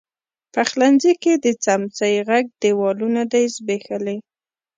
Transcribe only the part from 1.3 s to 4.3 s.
د څمڅۍ ږغ، دیوالونو دی زبیښلي